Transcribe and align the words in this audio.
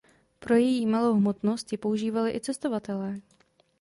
Pro 0.39 0.53
její 0.55 0.85
malou 0.85 1.13
hmotnost 1.13 1.71
ji 1.71 1.77
používali 1.77 2.31
i 2.31 2.39
cestovatelé. 2.41 3.21